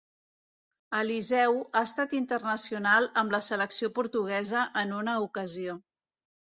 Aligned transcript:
Eliseu 0.99 1.59
ha 1.67 1.83
estat 1.89 2.17
internacional 2.21 3.11
amb 3.23 3.37
la 3.37 3.43
selecció 3.51 3.95
portuguesa 4.01 4.69
en 4.85 5.01
una 5.05 5.19
ocasió. 5.31 5.83